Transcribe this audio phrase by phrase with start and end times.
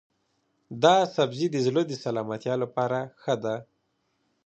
[0.83, 3.57] دا سبزی د زړه د سلامتیا لپاره ښه دی.